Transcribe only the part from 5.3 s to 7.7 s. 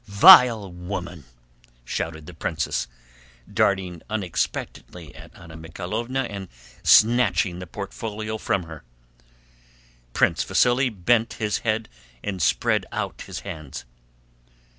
Anna Mikháylovna and snatching the